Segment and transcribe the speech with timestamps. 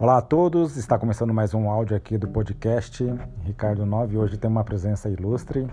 [0.00, 3.04] Olá a todos, está começando mais um áudio aqui do podcast
[3.42, 4.16] Ricardo 9.
[4.16, 5.66] Hoje tem uma presença ilustre,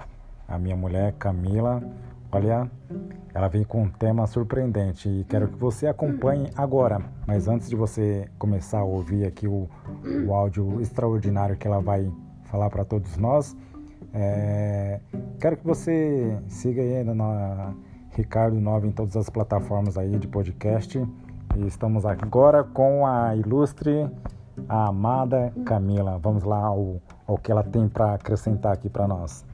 [0.48, 1.84] a minha mulher Camila.
[2.32, 2.68] Olha,
[3.36, 7.04] ela vem com um tema surpreendente e quero que você acompanhe agora.
[7.28, 9.70] Mas antes de você começar a ouvir aqui o,
[10.28, 12.12] o áudio extraordinário que ela vai
[12.46, 13.56] falar para todos nós,
[14.12, 15.02] é,
[15.40, 17.76] quero que você siga aí na
[18.10, 21.00] Ricardo 9 em todas as plataformas aí de podcast
[21.56, 24.10] e estamos agora com a ilustre,
[24.68, 26.18] a amada Camila.
[26.18, 29.46] Vamos lá ao, ao que ela tem para acrescentar aqui para nós.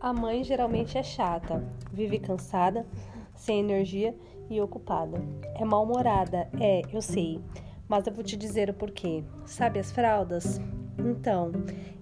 [0.00, 1.62] A mãe geralmente é chata,
[1.92, 2.86] vive cansada,
[3.34, 4.14] sem energia
[4.50, 5.20] e ocupada.
[5.54, 7.40] É mal-humorada, é, eu sei,
[7.88, 9.24] mas eu vou te dizer o porquê.
[9.46, 10.60] Sabe as fraldas?
[10.98, 11.52] Então,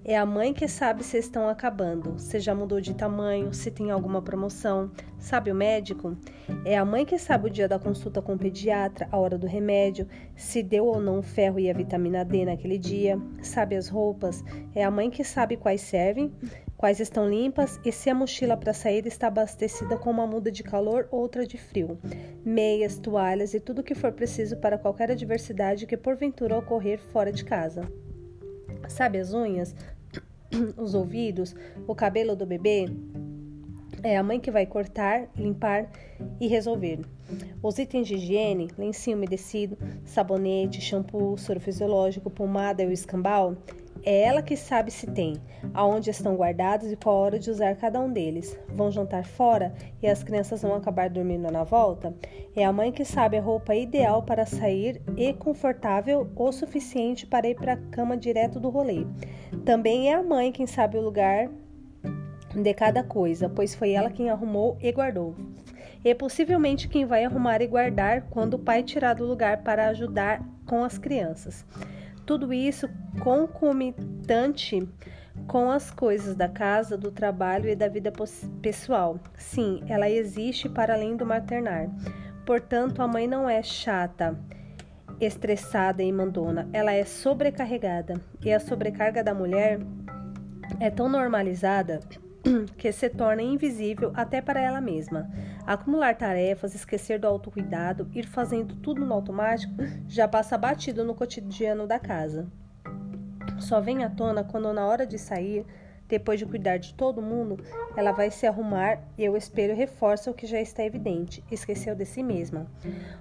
[0.04, 3.90] é a mãe que sabe se estão acabando, se já mudou de tamanho, se tem
[3.90, 4.90] alguma promoção.
[5.18, 6.16] Sabe o médico?
[6.64, 9.46] É a mãe que sabe o dia da consulta com o pediatra, a hora do
[9.46, 13.20] remédio, se deu ou não o ferro e a vitamina D naquele dia.
[13.42, 14.44] Sabe as roupas?
[14.74, 16.32] É a mãe que sabe quais servem,
[16.76, 20.62] quais estão limpas e se a mochila para sair está abastecida com uma muda de
[20.62, 21.98] calor ou outra de frio.
[22.44, 27.32] Meias, toalhas e tudo o que for preciso para qualquer adversidade que porventura ocorrer fora
[27.32, 27.82] de casa.
[28.88, 29.74] Sabe as unhas,
[30.76, 31.54] os ouvidos,
[31.86, 32.86] o cabelo do bebê?
[34.02, 35.90] É a mãe que vai cortar, limpar
[36.40, 37.00] e resolver.
[37.62, 43.56] Os itens de higiene, lencinho umedecido, sabonete, shampoo, soro fisiológico, pomada e o escambau,
[44.02, 45.40] é ela que sabe se tem,
[45.74, 48.58] aonde estão guardados e qual a hora de usar cada um deles.
[48.68, 52.14] Vão jantar fora e as crianças vão acabar dormindo na volta?
[52.54, 57.48] É a mãe que sabe a roupa ideal para sair e confortável o suficiente para
[57.48, 59.06] ir para a cama direto do rolê.
[59.64, 61.50] Também é a mãe quem sabe o lugar
[62.54, 65.34] de cada coisa, pois foi ela quem arrumou e guardou.
[66.04, 70.42] E possivelmente quem vai arrumar e guardar quando o pai tirar do lugar para ajudar
[70.64, 71.64] com as crianças.
[72.26, 72.88] Tudo isso
[73.20, 74.86] concomitante
[75.46, 78.12] com as coisas da casa, do trabalho e da vida
[78.60, 79.20] pessoal.
[79.34, 81.88] Sim, ela existe para além do maternar.
[82.44, 84.38] Portanto, a mãe não é chata,
[85.20, 88.20] estressada e mandona, ela é sobrecarregada.
[88.44, 89.78] E a sobrecarga da mulher
[90.80, 92.00] é tão normalizada
[92.76, 95.28] que se torna invisível até para ela mesma.
[95.66, 99.74] Acumular tarefas, esquecer do autocuidado, ir fazendo tudo no automático
[100.06, 102.46] já passa batido no cotidiano da casa.
[103.58, 105.66] Só vem à tona quando, na hora de sair,
[106.08, 107.58] depois de cuidar de todo mundo,
[107.96, 112.04] ela vai se arrumar e o espelho reforça o que já está evidente: esqueceu de
[112.04, 112.68] si mesma.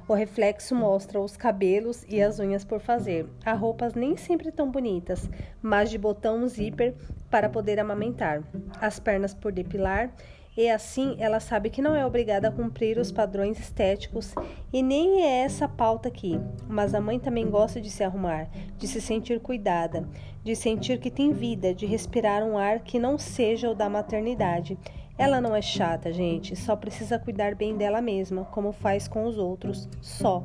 [0.08, 3.26] O reflexo mostra os cabelos e as unhas por fazer.
[3.44, 5.28] Há roupas nem sempre tão bonitas,
[5.64, 6.94] mas de botão zíper
[7.32, 8.44] para poder amamentar.
[8.80, 10.14] As pernas por depilar
[10.58, 14.34] e assim ela sabe que não é obrigada a cumprir os padrões estéticos
[14.72, 16.40] e nem é essa pauta aqui.
[16.68, 20.08] Mas a mãe também gosta de se arrumar, de se sentir cuidada,
[20.44, 24.78] de sentir que tem vida, de respirar um ar que não seja o da maternidade.
[25.18, 29.38] Ela não é chata, gente, só precisa cuidar bem dela mesma, como faz com os
[29.38, 30.44] outros, só.